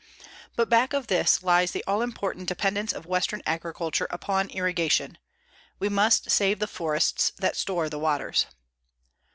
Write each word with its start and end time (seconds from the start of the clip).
_But 0.57 0.67
back 0.67 0.93
of 0.93 1.05
this 1.05 1.43
lies 1.43 1.69
the 1.69 1.83
all 1.85 2.01
important 2.01 2.47
dependence 2.47 2.91
of 2.91 3.05
western 3.05 3.43
agriculture 3.45 4.07
upon 4.09 4.49
irrigation. 4.49 5.19
We 5.77 5.89
must 5.89 6.31
save 6.31 6.57
the 6.57 6.65
forests 6.65 7.31
that 7.37 7.55
store 7.55 7.87
the 7.87 7.99
waters. 7.99 8.47